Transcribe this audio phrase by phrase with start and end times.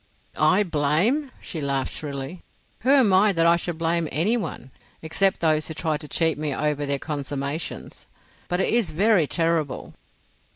[0.35, 2.41] "I blame?" she laughed shrilly.
[2.79, 6.55] "Who am I that I should blame any one—except those who try to cheat me
[6.55, 8.07] over their consommations.
[8.47, 9.93] But it is very terrible."